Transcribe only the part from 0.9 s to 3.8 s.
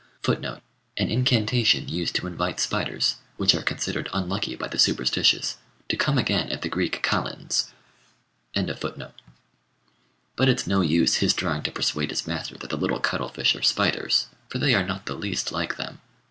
98: An incantation used to invite spiders, which are